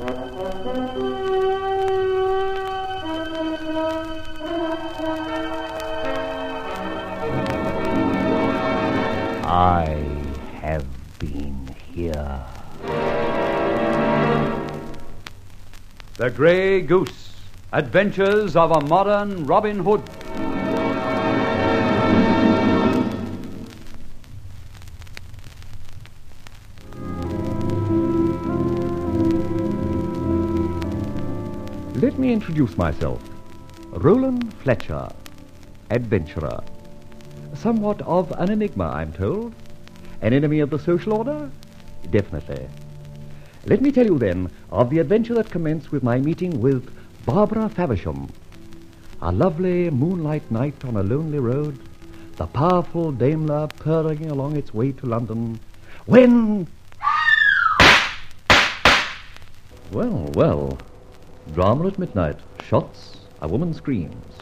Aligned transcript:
I 0.00 0.06
have 10.60 10.86
been 11.18 11.74
here. 11.92 12.44
The 16.16 16.30
Grey 16.30 16.82
Goose 16.82 17.34
Adventures 17.72 18.54
of 18.54 18.70
a 18.70 18.80
Modern 18.82 19.46
Robin 19.46 19.80
Hood. 19.80 20.02
Let 32.18 32.26
me 32.26 32.32
introduce 32.32 32.76
myself. 32.76 33.22
Roland 33.90 34.52
Fletcher, 34.54 35.08
adventurer. 35.88 36.64
Somewhat 37.54 38.02
of 38.02 38.32
an 38.32 38.50
enigma, 38.50 38.86
I'm 38.86 39.12
told. 39.12 39.54
An 40.20 40.32
enemy 40.32 40.58
of 40.58 40.70
the 40.70 40.80
social 40.80 41.12
order? 41.12 41.48
Definitely. 42.10 42.66
Let 43.66 43.82
me 43.82 43.92
tell 43.92 44.04
you 44.04 44.18
then 44.18 44.50
of 44.72 44.90
the 44.90 44.98
adventure 44.98 45.34
that 45.34 45.48
commenced 45.52 45.92
with 45.92 46.02
my 46.02 46.18
meeting 46.18 46.60
with 46.60 46.90
Barbara 47.24 47.68
Faversham. 47.68 48.28
A 49.22 49.30
lovely 49.30 49.88
moonlight 49.88 50.50
night 50.50 50.84
on 50.84 50.96
a 50.96 51.04
lonely 51.04 51.38
road, 51.38 51.78
the 52.34 52.48
powerful 52.48 53.12
Daimler 53.12 53.68
purring 53.68 54.28
along 54.28 54.56
its 54.56 54.74
way 54.74 54.90
to 54.90 55.06
London, 55.06 55.60
when. 56.06 56.66
Well, 59.92 60.32
well. 60.34 60.78
Drama 61.54 61.86
at 61.86 61.98
midnight. 61.98 62.38
Shots, 62.62 63.16
a 63.40 63.48
woman 63.48 63.72
screams. 63.72 64.36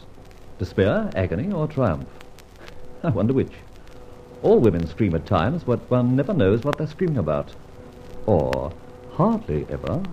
Despair, 0.59 1.09
agony, 1.15 1.51
or 1.53 1.67
triumph? 1.67 2.07
I 3.03 3.09
wonder 3.09 3.33
which. 3.33 3.53
All 4.43 4.59
women 4.59 4.85
scream 4.87 5.15
at 5.15 5.25
times, 5.25 5.63
but 5.63 5.89
one 5.89 6.15
never 6.15 6.33
knows 6.33 6.63
what 6.63 6.77
they're 6.77 6.87
screaming 6.87 7.17
about. 7.17 7.53
Or 8.25 8.71
hardly 9.13 9.65
ever. 9.69 10.03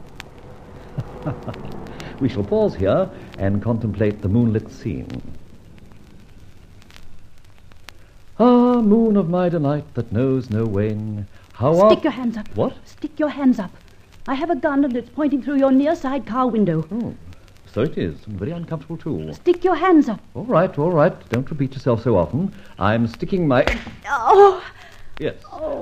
we 2.21 2.29
shall 2.29 2.45
pause 2.45 2.75
here 2.75 3.11
and 3.39 3.63
contemplate 3.63 4.23
the 4.23 4.29
moonlit 4.29 4.71
scene. 4.71 5.23
Ah, 8.39 8.81
moon 8.81 9.17
of 9.17 9.29
my 9.29 9.49
delight 9.49 9.95
that 9.95 10.11
knows 10.13 10.51
no 10.51 10.65
wane, 10.65 11.27
how 11.53 11.79
are 11.79 11.91
Stick 11.91 12.05
your 12.05 12.13
hands 12.13 12.37
up. 12.37 12.49
What? 12.57 12.75
Stick 12.85 13.19
your 13.19 13.29
hands 13.29 13.59
up. 13.59 13.71
I 14.27 14.35
have 14.35 14.49
a 14.51 14.57
gun 14.57 14.85
and 14.85 14.97
it's 14.97 15.11
pointing 15.11 15.43
through 15.43 15.59
your 15.59 15.71
near 15.71 15.95
side 15.95 16.27
car 16.27 16.49
window. 16.49 16.87
Oh, 16.91 17.15
so 17.67 17.83
it 17.83 17.99
is, 17.99 18.15
very 18.27 18.53
uncomfortable 18.53 18.97
too. 18.97 19.33
Stick 19.35 19.65
your 19.65 19.75
hands 19.75 20.09
up. 20.09 20.21
All 20.35 20.45
right, 20.45 20.79
all 20.79 20.93
right. 20.93 21.15
Don't 21.29 21.49
repeat 21.51 21.75
yourself 21.75 22.03
so 22.03 22.17
often. 22.17 22.55
I'm 22.79 23.07
sticking 23.07 23.47
my. 23.47 23.67
Oh, 24.09 24.65
Yes. 25.19 25.37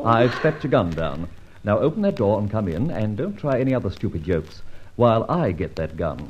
I've 0.05 0.35
strapped 0.35 0.65
your 0.65 0.71
gun 0.71 0.91
down. 0.91 1.29
Now 1.65 1.79
open 1.79 2.03
that 2.03 2.17
door 2.17 2.39
and 2.41 2.51
come 2.51 2.67
in, 2.69 2.91
and 2.91 3.17
don't 3.17 3.37
try 3.37 3.61
any 3.61 3.75
other 3.75 3.91
stupid 3.91 4.25
jokes 4.25 4.63
while 4.97 5.25
I 5.31 5.53
get 5.53 5.77
that 5.77 5.97
gun. 5.97 6.29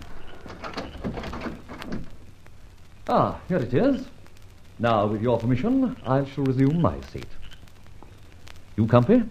Ah, 3.08 3.40
here 3.48 3.56
it 3.58 3.72
is. 3.74 4.06
Now, 4.78 5.06
with 5.06 5.22
your 5.22 5.38
permission, 5.38 5.96
I 6.06 6.24
shall 6.24 6.44
resume 6.44 6.80
my 6.80 7.00
seat. 7.12 7.26
You 8.76 8.86
comfy? 8.86 9.22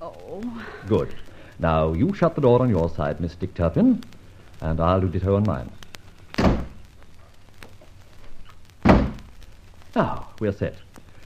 oh. 0.00 0.42
Good. 0.86 1.14
Now, 1.60 1.92
you 1.92 2.14
shut 2.14 2.34
the 2.34 2.40
door 2.40 2.62
on 2.62 2.70
your 2.70 2.88
side, 2.88 3.20
Miss 3.20 3.34
Dick 3.34 3.54
Turpin, 3.54 4.02
and 4.60 4.80
I'll 4.80 5.00
do 5.00 5.08
ditto 5.08 5.34
on 5.34 5.44
mine. 5.44 5.70
Now, 9.96 10.28
we're 10.38 10.52
set. 10.52 10.76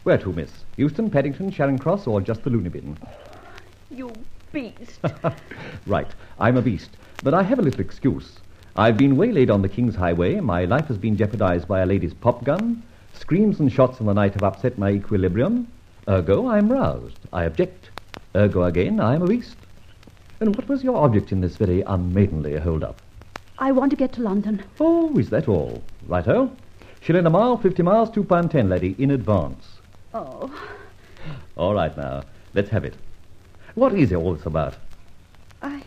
Where 0.05 0.17
to, 0.19 0.33
miss? 0.33 0.51
Euston, 0.77 1.11
Paddington, 1.11 1.51
Charing 1.51 1.79
Cross, 1.79 2.07
or 2.07 2.21
just 2.21 2.43
the 2.43 2.51
loony 2.51 2.71
bin? 2.71 2.97
You 3.91 4.11
beast. 4.53 5.01
Right, 5.87 6.09
I'm 6.39 6.57
a 6.57 6.63
beast, 6.63 6.91
but 7.23 7.35
I 7.35 7.43
have 7.43 7.59
a 7.59 7.63
little 7.63 7.81
excuse. 7.81 8.39
I've 8.77 8.97
been 8.97 9.17
waylaid 9.17 9.51
on 9.51 9.61
the 9.61 9.69
King's 9.69 9.95
Highway, 9.95 10.41
my 10.41 10.65
life 10.65 10.87
has 10.87 10.97
been 10.97 11.17
jeopardized 11.17 11.69
by 11.69 11.81
a 11.81 11.87
lady's 11.87 12.15
pop 12.15 12.45
gun, 12.45 12.83
screams 13.13 13.61
and 13.61 13.71
shots 13.71 14.01
in 14.01 14.07
the 14.07 14.15
night 14.15 14.33
have 14.35 14.43
upset 14.43 14.79
my 14.79 14.91
equilibrium. 14.91 15.69
Ergo, 16.09 16.49
I'm 16.49 16.73
roused. 16.73 17.19
I 17.33 17.45
object. 17.45 17.91
Ergo 18.35 18.65
again, 18.65 18.99
I'm 18.99 19.23
a 19.23 19.27
beast. 19.27 19.57
And 20.43 20.57
what 20.57 20.69
was 20.69 20.83
your 20.83 20.97
object 20.97 21.31
in 21.31 21.41
this 21.41 21.55
very 21.55 21.83
unmaidenly 21.83 22.59
hold-up? 22.59 23.01
I 23.61 23.71
want 23.71 23.91
to 23.91 23.97
get 23.97 24.13
to 24.15 24.23
London. 24.23 24.61
Oh, 24.81 25.17
is 25.17 25.31
that 25.31 25.47
all? 25.47 25.85
Righto. 26.09 26.51
Shilling 27.01 27.27
a 27.27 27.31
mile, 27.31 27.57
fifty 27.57 27.85
miles, 27.85 28.11
two 28.11 28.25
pound 28.25 28.51
ten, 28.51 28.69
lady, 28.69 28.97
in 28.99 29.13
advance. 29.13 29.65
Oh, 30.13 30.53
All 31.57 31.75
right 31.75 31.97
now, 31.97 32.25
let's 32.55 32.71
have 32.71 32.85
it. 32.85 32.97
What 33.77 33.95
is 33.95 34.13
all 34.13 34.35
this 34.35 34.45
about? 34.45 34.75
I. 35.63 35.81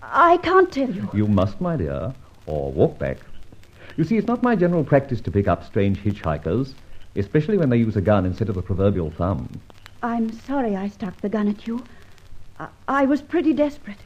I 0.00 0.36
can't 0.36 0.70
tell 0.70 0.88
you. 0.88 1.10
You 1.12 1.26
must, 1.26 1.60
my 1.60 1.76
dear, 1.76 2.14
or 2.46 2.70
walk 2.70 3.00
back. 3.00 3.18
You 3.96 4.04
see, 4.04 4.16
it's 4.16 4.28
not 4.28 4.44
my 4.44 4.54
general 4.54 4.84
practice 4.84 5.20
to 5.22 5.32
pick 5.32 5.48
up 5.48 5.64
strange 5.64 5.98
hitchhikers, 5.98 6.74
especially 7.16 7.58
when 7.58 7.70
they 7.70 7.78
use 7.78 7.96
a 7.96 8.00
gun 8.00 8.26
instead 8.26 8.48
of 8.48 8.54
the 8.54 8.62
proverbial 8.62 9.10
thumb. 9.10 9.50
I'm 10.04 10.30
sorry 10.30 10.76
I 10.76 10.86
stuck 10.86 11.20
the 11.20 11.28
gun 11.28 11.48
at 11.48 11.66
you. 11.66 11.82
I, 12.60 12.68
I 12.88 13.04
was 13.06 13.22
pretty 13.22 13.54
desperate. 13.54 13.96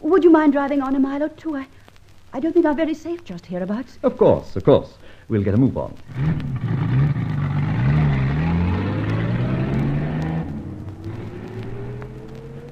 Would 0.00 0.22
you 0.22 0.30
mind 0.30 0.52
driving 0.52 0.80
on 0.80 0.94
a 0.94 1.00
mile 1.00 1.24
or 1.24 1.28
two? 1.28 1.56
I, 1.56 1.66
I 2.32 2.38
don't 2.38 2.52
think 2.52 2.64
I'm 2.64 2.76
very 2.76 2.94
safe 2.94 3.24
just 3.24 3.46
hereabouts. 3.46 3.98
Of 4.04 4.16
course, 4.16 4.54
of 4.54 4.64
course. 4.64 4.94
We'll 5.28 5.42
get 5.42 5.54
a 5.54 5.56
move 5.56 5.76
on. 5.76 5.92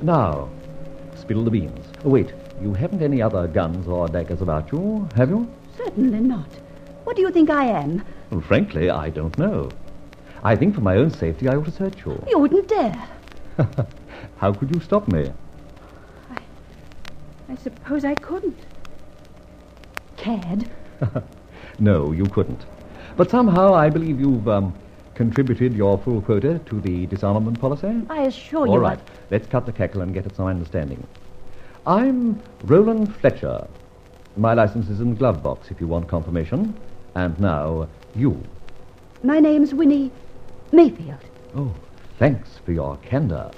Now, 0.02 0.48
spill 1.16 1.42
the 1.42 1.50
beans. 1.50 1.86
Oh, 2.04 2.10
wait, 2.10 2.32
you 2.62 2.72
haven't 2.72 3.02
any 3.02 3.20
other 3.20 3.48
guns 3.48 3.88
or 3.88 4.06
daggers 4.06 4.40
about 4.40 4.70
you, 4.70 5.08
have 5.16 5.30
you? 5.30 5.52
Certainly 5.76 6.20
not. 6.20 6.48
What 7.02 7.16
do 7.16 7.22
you 7.22 7.32
think 7.32 7.50
I 7.50 7.64
am? 7.64 8.04
Well, 8.30 8.40
frankly, 8.40 8.88
I 8.88 9.10
don't 9.10 9.36
know. 9.36 9.68
I 10.44 10.54
think 10.54 10.76
for 10.76 10.80
my 10.80 10.96
own 10.96 11.10
safety 11.10 11.48
I 11.48 11.56
ought 11.56 11.64
to 11.64 11.72
search 11.72 12.06
you. 12.06 12.22
You 12.28 12.38
wouldn't 12.38 12.68
dare. 12.68 13.08
How 14.38 14.52
could 14.52 14.74
you 14.74 14.80
stop 14.80 15.08
me? 15.08 15.32
I 17.48 17.54
suppose 17.56 18.04
I 18.04 18.14
couldn't. 18.14 18.58
Cad. 20.16 20.68
No, 21.78 22.10
you 22.12 22.24
couldn't. 22.24 22.64
But 23.18 23.30
somehow 23.30 23.74
I 23.74 23.90
believe 23.90 24.18
you've 24.18 24.48
um, 24.48 24.72
contributed 25.14 25.74
your 25.74 25.98
full 25.98 26.22
quota 26.22 26.58
to 26.64 26.80
the 26.80 27.04
disarmament 27.06 27.60
policy. 27.60 28.00
I 28.08 28.22
assure 28.22 28.64
you. 28.66 28.72
All 28.72 28.78
right, 28.78 28.98
I- 28.98 29.02
let's 29.30 29.46
cut 29.46 29.66
the 29.66 29.72
cackle 29.72 30.00
and 30.00 30.14
get 30.14 30.24
at 30.24 30.34
some 30.34 30.46
understanding. 30.46 31.06
I'm 31.86 32.40
Roland 32.64 33.14
Fletcher. 33.16 33.66
My 34.38 34.54
license 34.54 34.88
is 34.88 35.00
in 35.00 35.10
the 35.10 35.16
glove 35.16 35.42
box 35.42 35.70
if 35.70 35.82
you 35.82 35.86
want 35.86 36.08
confirmation. 36.08 36.74
And 37.14 37.38
now, 37.38 37.88
you. 38.14 38.42
My 39.22 39.38
name's 39.38 39.74
Winnie 39.74 40.10
Mayfield. 40.72 41.20
Oh, 41.54 41.74
thanks 42.18 42.56
for 42.64 42.72
your 42.72 42.96
candor. 42.98 43.50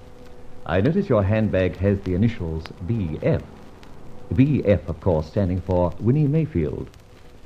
I 0.69 0.83
notice 0.83 1.09
your 1.09 1.23
handbag 1.23 1.77
has 1.79 1.99
the 2.01 2.15
initials 2.15 2.63
BF. 2.87 3.43
BF, 4.35 4.87
of 4.87 5.01
course, 5.01 5.27
standing 5.27 5.63
for 5.63 5.95
Winnie 5.99 6.27
Mayfield. 6.27 6.91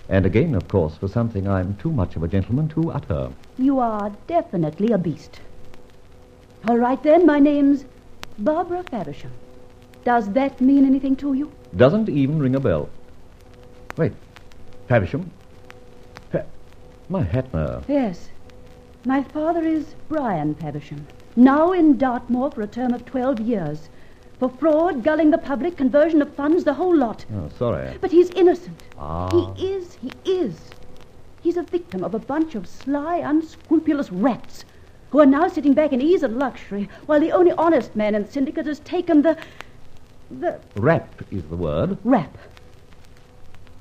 And 0.09 0.27
again, 0.27 0.57
of 0.57 0.67
course, 0.67 0.97
for 0.97 1.07
something 1.07 1.47
I'm 1.47 1.77
too 1.77 1.93
much 1.93 2.17
of 2.17 2.25
a 2.25 2.29
gentleman 2.29 2.69
to 2.71 2.91
utter. 2.91 3.31
You 3.59 3.79
are 3.79 4.11
definitely 4.27 4.91
a 4.91 4.99
beast. 4.99 5.41
All 6.67 6.77
right 6.77 7.01
then, 7.01 7.25
my 7.25 7.39
name's 7.39 7.85
Barbara 8.41 8.83
Faversham. 8.83 9.31
Does 10.05 10.29
that 10.33 10.61
mean 10.61 10.85
anything 10.85 11.15
to 11.17 11.35
you? 11.35 11.53
Doesn't 11.77 12.09
even 12.09 12.41
ring 12.41 12.57
a 12.57 12.61
bell. 12.61 12.91
Wait, 13.97 14.13
Faversham? 14.89 15.31
Fa- 16.33 16.47
my 17.09 17.23
hat 17.23 17.55
now. 17.55 17.83
Yes. 17.87 18.31
My 19.05 19.23
father 19.23 19.65
is 19.65 19.95
Brian 20.09 20.57
Faversham, 20.57 21.07
now 21.37 21.73
in 21.73 21.99
Dartmoor 21.99 22.51
for 22.51 22.63
a 22.63 22.67
term 22.67 22.93
of 22.93 23.05
12 23.05 23.41
years. 23.41 23.89
For 24.39 24.49
fraud, 24.49 25.05
gulling 25.05 25.31
the 25.31 25.39
public, 25.39 25.77
conversion 25.77 26.21
of 26.21 26.35
funds, 26.35 26.65
the 26.65 26.75
whole 26.75 26.97
lot. 26.97 27.25
Oh, 27.35 27.49
sorry. 27.59 27.97
But 28.01 28.11
he's 28.11 28.31
innocent. 28.31 28.83
Ah. 28.99 29.29
He 29.55 29.67
is, 29.67 29.95
he 29.95 30.11
is. 30.25 30.59
He's 31.43 31.57
a 31.57 31.63
victim 31.63 32.03
of 32.03 32.15
a 32.15 32.19
bunch 32.19 32.55
of 32.55 32.67
sly, 32.67 33.17
unscrupulous 33.19 34.11
rats 34.11 34.65
who 35.11 35.21
are 35.21 35.27
now 35.27 35.47
sitting 35.49 35.75
back 35.75 35.93
in 35.93 36.01
ease 36.01 36.23
and 36.23 36.39
luxury 36.39 36.89
while 37.07 37.21
the 37.21 37.33
only 37.33 37.53
honest 37.53 37.95
man 37.95 38.15
in 38.15 38.23
the 38.25 38.33
syndicate 38.33 38.67
has 38.67 38.81
taken 38.81 39.23
the. 39.23 39.37
the 40.31 40.59
Rap 40.77 41.23
is 41.31 41.45
the 41.45 41.57
word. 41.57 41.99
rap. 42.03 42.37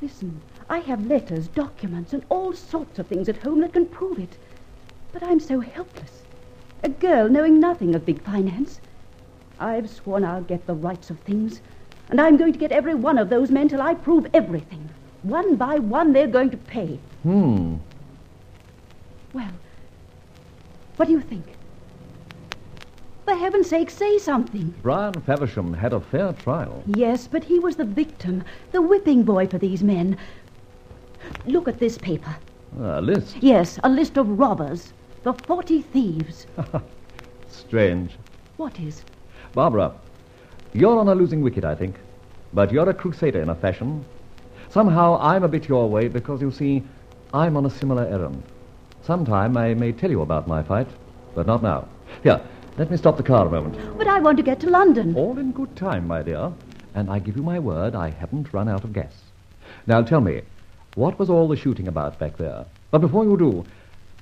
Listen, 0.02 0.42
I 0.70 0.80
have 0.80 1.08
letters, 1.08 1.48
documents, 1.48 2.14
and 2.14 2.24
all 2.30 2.54
sorts 2.54 3.00
of 3.00 3.08
things 3.08 3.30
at 3.30 3.38
home 3.38 3.62
that 3.62 3.74
can 3.74 3.86
prove 3.86 4.20
it. 4.20 4.38
But 5.12 5.24
I'm 5.24 5.40
so 5.40 5.60
helpless. 5.60 6.24
A 6.84 6.90
girl 6.90 7.30
knowing 7.30 7.60
nothing 7.60 7.94
of 7.94 8.06
big 8.06 8.22
finance. 8.24 8.82
I've 9.60 9.90
sworn 9.90 10.26
I'll 10.26 10.42
get 10.42 10.66
the 10.66 10.74
rights 10.74 11.10
of 11.12 11.20
things, 11.20 11.62
And 12.10 12.20
I'm 12.20 12.36
going 12.36 12.52
to 12.52 12.60
get 12.60 12.72
every 12.72 12.96
one 12.96 13.18
of 13.18 13.30
those 13.30 13.52
men 13.52 13.70
till 13.70 13.82
I 13.82 13.94
prove 13.94 14.28
everything. 14.34 14.90
One 15.24 15.56
by 15.56 15.78
one, 15.78 16.12
they're 16.12 16.28
going 16.28 16.50
to 16.50 16.58
pay. 16.58 17.00
Hmm. 17.24 17.76
Well, 19.34 19.52
what 20.98 21.06
do 21.06 21.12
you 21.12 21.22
think? 21.22 21.46
For 23.26 23.36
heaven's 23.36 23.70
sake, 23.70 23.92
say 23.92 24.18
something. 24.18 24.74
Brian 24.82 25.14
Faversham 25.14 25.74
had 25.74 25.94
a 25.94 26.02
fair 26.02 26.34
trial. 26.34 26.84
Yes, 26.88 27.28
but 27.28 27.44
he 27.44 27.60
was 27.60 27.76
the 27.76 27.86
victim, 27.86 28.44
the 28.72 28.82
whipping 28.82 29.24
boy 29.24 29.48
for 29.48 29.60
these 29.60 29.84
men. 29.84 30.18
Look 31.46 31.68
at 31.68 31.80
this 31.80 31.98
paper. 31.98 32.36
A 32.80 33.00
list. 33.02 33.38
Yes, 33.40 33.80
a 33.84 33.90
list 33.90 34.18
of 34.18 34.40
robbers. 34.40 34.92
The 35.24 35.34
40 35.34 35.82
thieves. 35.84 36.48
Strange. 37.48 38.12
What 38.58 38.80
is? 38.80 39.04
Barbara, 39.54 39.94
you're 40.74 40.98
on 40.98 41.08
a 41.10 41.16
losing 41.16 41.42
wicket, 41.42 41.64
I 41.64 41.76
think. 41.76 41.96
But 42.54 42.72
you're 42.72 42.90
a 42.90 42.94
crusader 42.94 43.42
in 43.42 43.50
a 43.50 43.56
fashion. 43.56 44.04
Somehow 44.70 45.20
I'm 45.20 45.44
a 45.44 45.48
bit 45.48 45.68
your 45.68 45.88
way 45.90 46.08
because, 46.08 46.42
you 46.42 46.50
see, 46.50 46.84
I'm 47.34 47.56
on 47.56 47.66
a 47.66 47.70
similar 47.70 48.04
errand. 48.06 48.42
Sometime 49.04 49.58
I 49.58 49.74
may 49.74 49.92
tell 49.92 50.10
you 50.10 50.22
about 50.22 50.48
my 50.48 50.64
fight, 50.64 50.88
but 51.36 51.46
not 51.46 51.62
now. 51.62 51.88
Here, 52.24 52.42
let 52.78 52.90
me 52.90 52.98
stop 52.98 53.18
the 53.18 53.24
car 53.24 53.46
a 53.46 53.50
moment. 53.52 53.98
But 53.98 54.08
I 54.08 54.20
want 54.20 54.38
to 54.38 54.44
get 54.44 54.60
to 54.62 54.70
London. 54.70 55.16
All 55.16 55.38
in 55.38 55.52
good 55.52 55.76
time, 55.76 56.08
my 56.08 56.24
dear. 56.24 56.52
And 56.96 57.10
I 57.10 57.20
give 57.20 57.38
you 57.38 57.44
my 57.44 57.60
word, 57.60 57.94
I 57.94 58.10
haven't 58.10 58.54
run 58.54 58.68
out 58.68 58.84
of 58.84 58.94
gas. 58.94 59.14
Now 59.86 60.02
tell 60.02 60.22
me, 60.22 60.42
what 60.96 61.20
was 61.20 61.30
all 61.30 61.48
the 61.48 61.56
shooting 61.56 61.88
about 61.88 62.18
back 62.18 62.38
there? 62.38 62.66
But 62.90 63.00
before 63.00 63.24
you 63.24 63.38
do, 63.38 63.66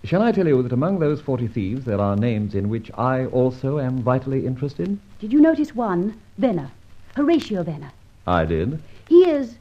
shall 0.03 0.21
I 0.21 0.31
tell 0.31 0.47
you 0.47 0.63
that 0.63 0.71
among 0.71 0.99
those 0.99 1.21
forty 1.21 1.47
thieves 1.47 1.85
there 1.85 1.99
are 1.99 2.15
names 2.15 2.55
in 2.55 2.69
which 2.69 2.89
I 2.97 3.25
also 3.25 3.79
am 3.79 4.01
vitally 4.01 4.45
interested? 4.45 4.97
Did 5.19 5.33
you 5.33 5.41
notice 5.41 5.75
one? 5.75 6.19
Venner. 6.37 6.71
Horatio 7.15 7.63
Venner. 7.63 7.91
I 8.25 8.45
did. 8.45 8.81
He 9.07 9.29
is, 9.29 9.55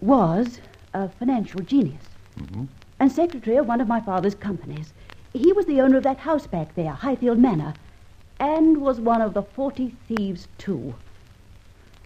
was, 0.00 0.60
a 0.94 1.08
financial 1.08 1.60
genius. 1.60 2.04
Mm-hmm. 2.38 2.64
And 3.00 3.10
secretary 3.10 3.56
of 3.56 3.66
one 3.66 3.80
of 3.80 3.88
my 3.88 4.00
father's 4.00 4.34
companies. 4.34 4.92
He 5.32 5.52
was 5.52 5.66
the 5.66 5.80
owner 5.80 5.96
of 5.96 6.04
that 6.04 6.18
house 6.18 6.46
back 6.46 6.74
there, 6.74 6.92
Highfield 6.92 7.38
Manor. 7.38 7.74
And 8.38 8.78
was 8.78 9.00
one 9.00 9.20
of 9.20 9.34
the 9.34 9.42
forty 9.42 9.94
thieves, 10.06 10.46
too. 10.58 10.94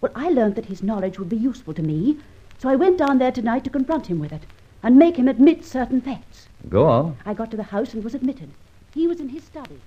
Well, 0.01 0.11
I 0.15 0.29
learned 0.29 0.55
that 0.55 0.65
his 0.65 0.81
knowledge 0.81 1.19
would 1.19 1.29
be 1.29 1.37
useful 1.37 1.73
to 1.75 1.83
me, 1.83 2.17
so 2.57 2.69
I 2.69 2.75
went 2.75 2.97
down 2.97 3.19
there 3.19 3.31
tonight 3.31 3.63
to 3.65 3.69
confront 3.69 4.07
him 4.07 4.19
with 4.19 4.31
it 4.31 4.43
and 4.83 4.97
make 4.97 5.15
him 5.15 5.29
admit 5.29 5.63
certain 5.63 6.01
facts. 6.01 6.47
Go 6.69 6.85
on. 6.85 7.17
I 7.25 7.33
got 7.33 7.49
to 7.51 7.57
the 7.57 7.63
house 7.63 7.93
and 7.93 8.03
was 8.03 8.13
admitted. 8.13 8.49
He 8.93 9.07
was 9.07 9.19
in 9.19 9.29
his 9.29 9.43
study. 9.43 9.79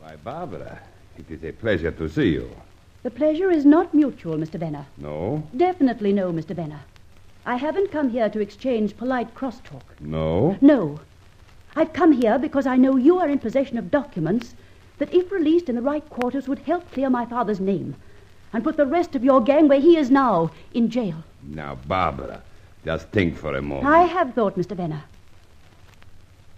Why, 0.00 0.16
Barbara, 0.16 0.80
it 1.18 1.30
is 1.30 1.44
a 1.44 1.52
pleasure 1.52 1.90
to 1.92 2.08
see 2.08 2.30
you. 2.30 2.50
The 3.02 3.10
pleasure 3.10 3.50
is 3.50 3.64
not 3.64 3.94
mutual, 3.94 4.36
Mr. 4.36 4.58
Venner. 4.58 4.86
No? 4.96 5.46
Definitely 5.56 6.12
no, 6.12 6.32
Mr. 6.32 6.54
Venner. 6.54 6.80
I 7.46 7.56
haven't 7.56 7.92
come 7.92 8.10
here 8.10 8.28
to 8.28 8.40
exchange 8.40 8.96
polite 8.96 9.34
crosstalk. 9.34 9.82
No? 10.00 10.56
No. 10.60 11.00
I've 11.76 11.92
come 11.92 12.12
here 12.12 12.38
because 12.38 12.66
I 12.66 12.76
know 12.76 12.96
you 12.96 13.18
are 13.18 13.28
in 13.28 13.38
possession 13.38 13.78
of 13.78 13.90
documents 13.90 14.54
that, 14.98 15.14
if 15.14 15.30
released 15.30 15.68
in 15.68 15.76
the 15.76 15.82
right 15.82 16.06
quarters, 16.10 16.48
would 16.48 16.58
help 16.60 16.90
clear 16.92 17.08
my 17.08 17.24
father's 17.24 17.60
name 17.60 17.94
and 18.52 18.64
put 18.64 18.76
the 18.76 18.86
rest 18.86 19.14
of 19.14 19.24
your 19.24 19.40
gang 19.40 19.68
where 19.68 19.80
he 19.80 19.96
is 19.96 20.10
now, 20.10 20.50
in 20.74 20.90
jail. 20.90 21.22
Now, 21.42 21.76
Barbara, 21.86 22.42
just 22.84 23.08
think 23.08 23.36
for 23.36 23.56
a 23.56 23.62
moment. 23.62 23.86
I 23.86 24.02
have 24.02 24.34
thought, 24.34 24.56
Mr. 24.56 24.76
Venner. 24.76 25.02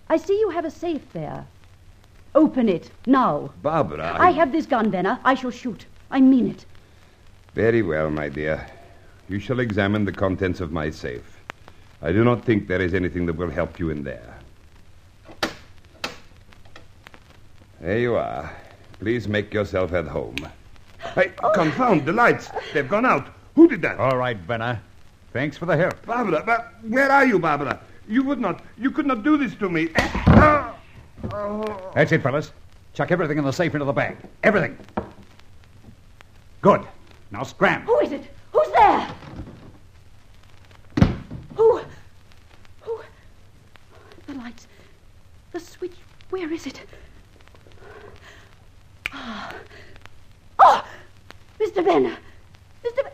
I 0.09 0.17
see 0.17 0.39
you 0.39 0.51
have 0.51 0.65
a 0.65 0.71
safe 0.71 1.13
there. 1.13 1.47
Open 2.35 2.69
it, 2.69 2.91
now. 3.07 3.51
Barbara, 3.63 4.17
I 4.19 4.31
have 4.31 4.53
this 4.53 4.67
gun, 4.67 4.91
Venner. 4.91 5.19
I 5.25 5.35
shall 5.35 5.51
shoot. 5.51 5.87
I 6.11 6.21
mean 6.21 6.49
it. 6.49 6.65
Very 7.55 7.83
well, 7.83 8.11
my 8.11 8.29
dear. 8.29 8.67
You 9.29 9.39
shall 9.39 9.61
examine 9.61 10.05
the 10.05 10.13
contents 10.13 10.61
of 10.61 10.73
my 10.73 10.91
safe. 10.91 11.39
I 12.01 12.13
do 12.13 12.25
not 12.25 12.45
think 12.45 12.67
there 12.69 12.83
is 12.83 12.95
anything 12.95 13.27
that 13.27 13.37
will 13.37 13.51
help 13.51 13.79
you 13.79 13.91
in 13.91 14.03
there. 14.03 14.39
There 17.81 17.99
you 17.99 18.15
are. 18.15 18.51
Please 18.99 19.29
make 19.29 19.53
yourself 19.53 19.93
at 19.93 20.07
home. 20.07 20.37
Hey, 21.15 21.33
confound 21.55 22.07
the 22.07 22.13
lights. 22.13 22.51
They've 22.73 22.89
gone 22.89 23.05
out. 23.05 23.29
Who 23.55 23.69
did 23.69 23.83
that? 23.83 23.99
All 23.99 24.17
right, 24.17 24.37
Venner. 24.37 24.81
Thanks 25.33 25.59
for 25.59 25.67
the 25.67 25.77
help. 25.77 26.05
Barbara, 26.07 26.43
but 26.45 26.73
where 26.83 27.11
are 27.11 27.27
you, 27.27 27.39
Barbara? 27.39 27.81
You 28.09 28.23
would 28.23 28.41
not, 28.41 28.63
you 28.79 28.91
could 28.91 29.07
not 29.07 29.23
do 29.23 29.37
this 29.37 29.55
to 29.57 29.69
me. 29.69 29.91
Ah! 29.97 30.75
Oh. 31.33 31.93
That's 31.95 32.13
it, 32.13 32.23
fellas. 32.23 32.53
Chuck 32.95 33.11
everything 33.11 33.39
in 33.39 33.45
the 33.45 33.53
safe 33.53 33.75
into 33.75 33.85
the 33.85 33.93
bag. 33.93 34.17
Everything. 34.43 34.77
Good. 36.61 36.87
Now 37.31 37.43
scram. 37.43 37.83
Who 37.83 37.99
is 38.01 38.13
it? 38.13 38.25
Who's 38.53 38.69
there? 38.73 39.15
Who? 41.57 41.81
Who? 42.83 43.01
The 44.27 44.35
lights. 44.35 44.67
The 45.53 45.61
switch. 45.61 45.97
Where 46.31 46.51
is 46.53 46.67
it? 46.67 46.83
Ah. 49.13 49.53
Oh! 49.53 49.57
Mr. 51.73 51.85
Venner! 51.85 52.17
Mr. 52.85 52.97
Ben- 53.03 53.13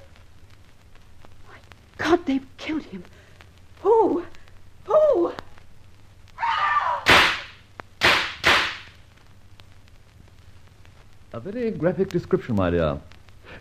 My 1.49 1.58
God, 1.96 2.26
they've 2.26 2.46
killed 2.56 2.82
him. 2.82 3.05
Who? 3.82 4.25
Who? 4.84 5.32
A 11.32 11.40
very 11.40 11.70
graphic 11.70 12.08
description, 12.10 12.56
my 12.56 12.70
dear. 12.70 12.99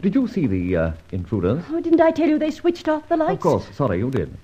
Did 0.02 0.16
you 0.16 0.28
see 0.28 0.48
the 0.48 0.76
uh, 0.76 0.92
intruders? 1.12 1.64
Oh, 1.70 1.80
didn't 1.80 2.02
I 2.02 2.10
tell 2.12 2.28
you 2.28 2.40
they 2.40 2.50
switched 2.52 2.88
off 2.90 3.08
the 3.08 3.18
lights? 3.18 3.34
Of 3.34 3.40
course. 3.42 3.68
Sorry, 3.76 4.00
you 4.00 4.10
did. 4.10 4.36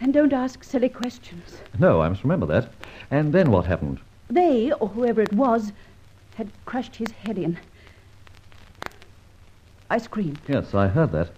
And 0.00 0.12
don't 0.12 0.32
ask 0.34 0.62
silly 0.64 0.90
questions. 0.90 1.56
No, 1.78 2.02
I 2.02 2.08
must 2.10 2.24
remember 2.24 2.46
that. 2.46 2.70
And 3.10 3.32
then 3.32 3.50
what 3.50 3.64
happened? 3.64 4.00
They, 4.28 4.70
or 4.72 4.88
whoever 4.88 5.22
it 5.22 5.32
was, 5.32 5.72
had 6.34 6.50
crushed 6.66 6.96
his 6.96 7.10
head 7.10 7.38
in. 7.38 7.58
I 9.94 9.98
screamed. 9.98 10.40
Yes, 10.48 10.74
I 10.74 10.88
heard 10.88 11.12
that. 11.12 11.28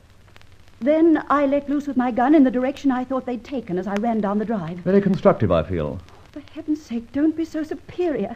Then 0.80 1.22
I 1.28 1.44
let 1.44 1.68
loose 1.68 1.86
with 1.86 1.98
my 1.98 2.10
gun 2.10 2.34
in 2.34 2.42
the 2.42 2.50
direction 2.50 2.90
I 2.90 3.04
thought 3.04 3.26
they'd 3.26 3.44
taken 3.44 3.78
as 3.78 3.86
I 3.86 3.96
ran 3.96 4.22
down 4.22 4.38
the 4.38 4.46
drive. 4.46 4.78
Very 4.78 5.02
constructive, 5.02 5.52
I 5.52 5.62
feel. 5.62 6.00
For 6.32 6.40
heaven's 6.54 6.80
sake, 6.80 7.12
don't 7.12 7.36
be 7.36 7.44
so 7.44 7.62
superior. 7.62 8.34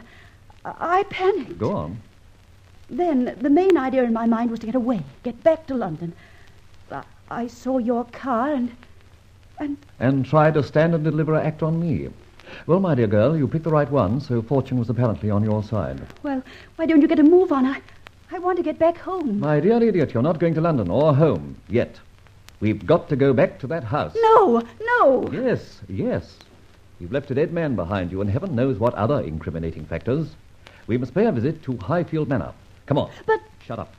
I, 0.63 0.99
I 0.99 1.03
panicked. 1.09 1.57
Go 1.57 1.71
on. 1.75 1.99
Then 2.87 3.35
the 3.41 3.49
main 3.49 3.75
idea 3.75 4.03
in 4.03 4.13
my 4.13 4.27
mind 4.27 4.51
was 4.51 4.59
to 4.59 4.67
get 4.67 4.75
away, 4.75 5.01
get 5.23 5.43
back 5.43 5.65
to 5.67 5.73
London. 5.73 6.13
I, 6.91 7.03
I 7.31 7.47
saw 7.47 7.79
your 7.79 8.03
car 8.05 8.53
and. 8.53 8.75
and. 9.57 9.77
And 9.99 10.23
try 10.23 10.51
to 10.51 10.61
stand 10.61 10.93
and 10.93 11.03
deliver 11.03 11.33
an 11.33 11.47
act 11.47 11.63
on 11.63 11.79
me. 11.79 12.09
Well, 12.67 12.79
my 12.79 12.93
dear 12.93 13.07
girl, 13.07 13.35
you 13.35 13.47
picked 13.47 13.63
the 13.63 13.71
right 13.71 13.89
one, 13.89 14.21
so 14.21 14.43
fortune 14.43 14.77
was 14.77 14.91
apparently 14.91 15.31
on 15.31 15.43
your 15.43 15.63
side. 15.63 15.99
Well, 16.21 16.43
why 16.75 16.85
don't 16.85 17.01
you 17.01 17.07
get 17.07 17.17
a 17.17 17.23
move 17.23 17.51
on? 17.51 17.65
I, 17.65 17.81
I 18.33 18.39
want 18.39 18.57
to 18.57 18.63
get 18.63 18.79
back 18.79 18.97
home. 18.97 19.39
My 19.41 19.59
dear 19.59 19.83
idiot, 19.83 20.13
you're 20.13 20.23
not 20.23 20.39
going 20.39 20.53
to 20.53 20.61
London 20.61 20.89
or 20.89 21.13
home 21.13 21.57
yet. 21.67 21.99
We've 22.61 22.85
got 22.85 23.09
to 23.09 23.15
go 23.17 23.33
back 23.33 23.59
to 23.59 23.67
that 23.67 23.83
house. 23.83 24.15
No, 24.15 24.63
no. 24.81 25.29
Yes, 25.31 25.81
yes. 25.89 26.37
You've 26.99 27.11
left 27.11 27.31
a 27.31 27.35
dead 27.35 27.51
man 27.51 27.75
behind 27.75 28.11
you, 28.11 28.21
and 28.21 28.29
heaven 28.29 28.55
knows 28.55 28.77
what 28.77 28.93
other 28.93 29.19
incriminating 29.21 29.85
factors. 29.85 30.29
We 30.87 30.97
must 30.97 31.13
pay 31.13 31.25
a 31.25 31.31
visit 31.31 31.61
to 31.63 31.75
Highfield 31.77 32.29
Manor. 32.29 32.53
Come 32.85 32.97
on. 32.99 33.11
But 33.25 33.41
Shut 33.65 33.79
up. 33.79 33.93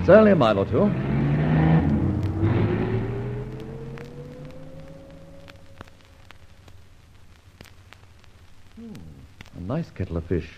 It's 0.00 0.08
only 0.08 0.32
a 0.32 0.36
mile 0.36 0.58
or 0.58 0.66
two. 0.66 0.86
Hmm, 8.76 8.92
a 9.56 9.60
nice 9.62 9.90
kettle 9.90 10.16
of 10.16 10.24
fish. 10.26 10.48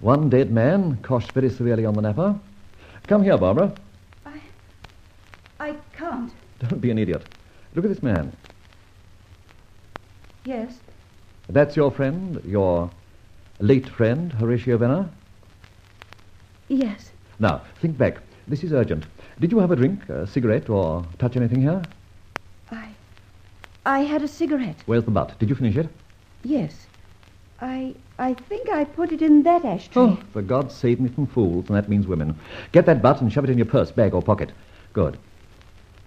One 0.00 0.30
dead 0.30 0.50
man, 0.50 0.96
coshed 1.02 1.32
very 1.32 1.50
severely 1.50 1.84
on 1.84 1.94
the 1.94 2.02
napper. 2.02 2.38
Come 3.06 3.22
here, 3.22 3.36
Barbara. 3.36 3.72
I. 4.24 4.40
I 5.58 5.76
can't. 5.96 6.32
Don't 6.60 6.80
be 6.80 6.90
an 6.90 6.98
idiot. 6.98 7.22
Look 7.74 7.84
at 7.84 7.90
this 7.90 8.02
man. 8.02 8.32
Yes. 10.44 10.78
That's 11.48 11.76
your 11.76 11.90
friend, 11.90 12.40
your 12.46 12.90
late 13.58 13.88
friend, 13.88 14.32
Horatio 14.32 14.78
Venner? 14.78 15.08
Yes. 16.68 17.10
Now, 17.38 17.62
think 17.80 17.98
back. 17.98 18.18
This 18.48 18.64
is 18.64 18.72
urgent. 18.72 19.04
Did 19.38 19.52
you 19.52 19.58
have 19.58 19.70
a 19.70 19.76
drink, 19.76 20.08
a 20.08 20.26
cigarette, 20.26 20.70
or 20.70 21.04
touch 21.18 21.36
anything 21.36 21.60
here? 21.60 21.82
I. 22.70 22.88
I 23.84 24.00
had 24.00 24.22
a 24.22 24.28
cigarette. 24.28 24.76
Where's 24.86 25.04
the 25.04 25.10
butt? 25.10 25.38
Did 25.38 25.48
you 25.48 25.54
finish 25.54 25.76
it? 25.76 25.88
Yes. 26.42 26.86
I. 27.60 27.94
I 28.20 28.34
think 28.34 28.68
I 28.68 28.84
put 28.84 29.12
it 29.12 29.22
in 29.22 29.42
that 29.44 29.64
ashtray. 29.64 30.02
Oh, 30.02 30.18
for 30.34 30.42
God's 30.42 30.74
sake, 30.74 31.00
me 31.00 31.08
from 31.08 31.26
fools, 31.26 31.68
and 31.68 31.76
that 31.76 31.88
means 31.88 32.06
women. 32.06 32.38
Get 32.70 32.84
that 32.84 33.00
butt 33.00 33.22
and 33.22 33.32
shove 33.32 33.44
it 33.44 33.50
in 33.50 33.56
your 33.56 33.66
purse, 33.66 33.90
bag, 33.90 34.12
or 34.12 34.20
pocket. 34.20 34.52
Good. 34.92 35.18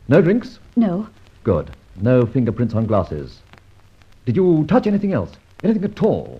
No 0.07 0.21
drinks? 0.21 0.59
No. 0.75 1.07
Good. 1.43 1.71
No 1.95 2.27
fingerprints 2.27 2.75
on 2.75 2.85
glasses. 2.85 3.41
Did 4.25 4.35
you 4.35 4.63
touch 4.67 4.85
anything 4.85 5.11
else? 5.11 5.31
Anything 5.63 5.83
at 5.85 6.03
all? 6.03 6.39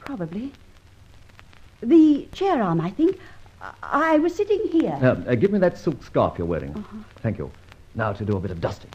Probably. 0.00 0.52
The 1.80 2.28
chair 2.32 2.60
arm, 2.60 2.80
I 2.80 2.90
think. 2.90 3.16
I, 3.62 4.16
I 4.16 4.18
was 4.18 4.34
sitting 4.34 4.66
here. 4.72 4.98
Uh, 5.00 5.30
uh, 5.30 5.34
give 5.36 5.52
me 5.52 5.60
that 5.60 5.78
silk 5.78 6.02
scarf 6.02 6.34
you're 6.36 6.48
wearing. 6.48 6.84
Thank 7.22 7.38
you. 7.38 7.52
Now 7.94 8.12
to 8.12 8.24
do 8.24 8.36
a 8.36 8.40
bit 8.40 8.50
of 8.50 8.60
dusting. 8.60 8.90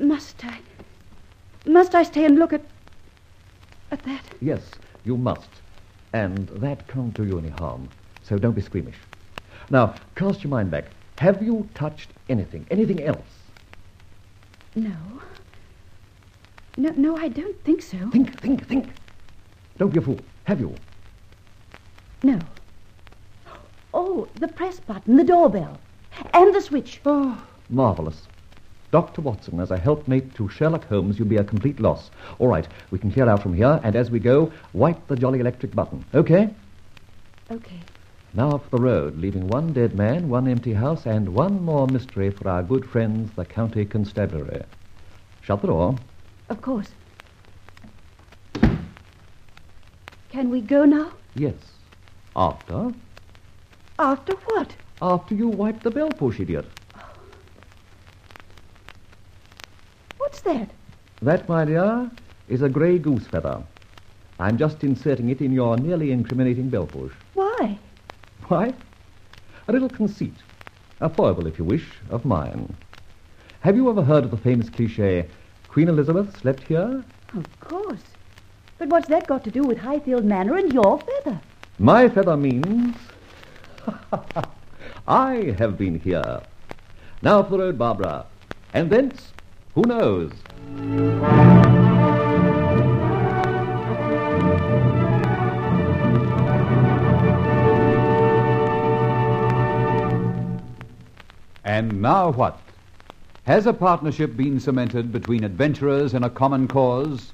Must 0.00 0.44
I? 0.44 0.58
Must 1.66 1.94
I 1.94 2.02
stay 2.02 2.24
and 2.24 2.36
look 2.36 2.52
at. 2.52 2.62
At 3.92 4.02
that? 4.04 4.24
Yes, 4.40 4.62
you 5.04 5.16
must. 5.16 5.48
And 6.12 6.48
that 6.48 6.88
can't 6.88 7.14
do 7.14 7.24
you 7.24 7.38
any 7.38 7.50
harm. 7.50 7.88
So 8.22 8.38
don't 8.38 8.54
be 8.54 8.62
squeamish. 8.62 8.96
Now, 9.70 9.94
cast 10.14 10.42
your 10.42 10.50
mind 10.50 10.70
back. 10.70 10.86
Have 11.18 11.42
you 11.42 11.68
touched 11.74 12.10
anything? 12.28 12.66
Anything 12.70 13.02
else? 13.02 13.20
No. 14.74 14.96
No, 16.76 16.90
no, 16.96 17.16
I 17.16 17.28
don't 17.28 17.62
think 17.64 17.82
so. 17.82 18.10
Think, 18.10 18.40
think, 18.40 18.66
think. 18.66 18.88
Don't 19.78 19.92
be 19.92 19.98
a 19.98 20.02
fool. 20.02 20.18
Have 20.44 20.60
you? 20.60 20.74
No. 22.22 22.38
Oh, 23.94 24.26
the 24.36 24.48
press 24.48 24.80
button, 24.80 25.16
the 25.16 25.24
doorbell, 25.24 25.78
and 26.32 26.54
the 26.54 26.60
switch. 26.60 27.00
Oh, 27.04 27.42
marvelous. 27.68 28.26
Dr. 28.92 29.22
Watson, 29.22 29.58
as 29.58 29.70
a 29.70 29.78
helpmate 29.78 30.34
to 30.34 30.50
Sherlock 30.50 30.84
Holmes, 30.84 31.18
you'll 31.18 31.26
be 31.26 31.38
a 31.38 31.44
complete 31.44 31.80
loss. 31.80 32.10
All 32.38 32.48
right, 32.48 32.68
we 32.90 32.98
can 32.98 33.10
clear 33.10 33.26
out 33.26 33.42
from 33.42 33.54
here, 33.54 33.80
and 33.82 33.96
as 33.96 34.10
we 34.10 34.20
go, 34.20 34.52
wipe 34.74 35.06
the 35.08 35.16
jolly 35.16 35.40
electric 35.40 35.74
button. 35.74 36.04
Okay? 36.14 36.50
Okay. 37.50 37.80
Now 38.34 38.58
for 38.58 38.76
the 38.76 38.82
road, 38.82 39.16
leaving 39.16 39.48
one 39.48 39.72
dead 39.72 39.94
man, 39.94 40.28
one 40.28 40.46
empty 40.46 40.74
house, 40.74 41.06
and 41.06 41.34
one 41.34 41.62
more 41.62 41.86
mystery 41.86 42.30
for 42.30 42.50
our 42.50 42.62
good 42.62 42.84
friends, 42.84 43.30
the 43.34 43.46
county 43.46 43.86
constabulary. 43.86 44.62
Shut 45.40 45.62
the 45.62 45.68
door. 45.68 45.96
Of 46.50 46.60
course. 46.60 46.90
Can 50.28 50.50
we 50.50 50.60
go 50.60 50.84
now? 50.84 51.12
Yes. 51.34 51.54
After? 52.36 52.92
After 53.98 54.34
what? 54.34 54.76
After 55.00 55.34
you 55.34 55.48
wipe 55.48 55.82
the 55.82 55.90
bell 55.90 56.10
push, 56.10 56.40
idiot. 56.40 56.66
What's 60.32 60.44
that? 60.44 60.70
That, 61.20 61.46
my 61.46 61.66
dear, 61.66 62.10
is 62.48 62.62
a 62.62 62.68
grey 62.70 62.98
goose 62.98 63.26
feather. 63.26 63.62
I'm 64.40 64.56
just 64.56 64.82
inserting 64.82 65.28
it 65.28 65.42
in 65.42 65.52
your 65.52 65.76
nearly 65.76 66.10
incriminating 66.10 66.70
bell. 66.70 66.88
Why? 67.34 67.78
Why? 68.48 68.72
A 69.68 69.72
little 69.72 69.90
conceit, 69.90 70.32
a 71.02 71.10
foible, 71.10 71.46
if 71.46 71.58
you 71.58 71.66
wish, 71.66 71.86
of 72.08 72.24
mine. 72.24 72.74
Have 73.60 73.76
you 73.76 73.90
ever 73.90 74.02
heard 74.02 74.24
of 74.24 74.30
the 74.30 74.38
famous 74.38 74.70
cliche, 74.70 75.28
Queen 75.68 75.90
Elizabeth 75.90 76.34
slept 76.40 76.62
here? 76.62 77.04
Of 77.36 77.60
course. 77.60 78.02
But 78.78 78.88
what's 78.88 79.08
that 79.08 79.26
got 79.26 79.44
to 79.44 79.50
do 79.50 79.62
with 79.62 79.76
Highfield 79.76 80.24
Manor 80.24 80.56
and 80.56 80.72
your 80.72 80.98
feather? 80.98 81.42
My 81.78 82.08
feather 82.08 82.38
means 82.38 82.96
I 85.06 85.54
have 85.58 85.76
been 85.76 86.00
here. 86.00 86.40
Now 87.20 87.42
for 87.42 87.50
the 87.50 87.58
road, 87.58 87.76
Barbara. 87.76 88.24
And 88.72 88.88
thence, 88.88 89.32
who 89.74 89.82
knows? 89.82 90.30
And 101.64 102.02
now 102.02 102.30
what? 102.30 102.60
Has 103.44 103.66
a 103.66 103.72
partnership 103.72 104.36
been 104.36 104.60
cemented 104.60 105.10
between 105.10 105.42
adventurers 105.42 106.14
in 106.14 106.22
a 106.22 106.30
common 106.30 106.68
cause? 106.68 107.32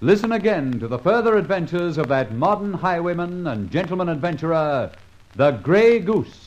Listen 0.00 0.32
again 0.32 0.78
to 0.80 0.88
the 0.88 0.98
further 0.98 1.36
adventures 1.36 1.96
of 1.96 2.08
that 2.08 2.34
modern 2.34 2.74
highwayman 2.74 3.46
and 3.46 3.70
gentleman 3.70 4.08
adventurer, 4.08 4.90
the 5.36 5.52
Grey 5.52 6.00
Goose. 6.00 6.45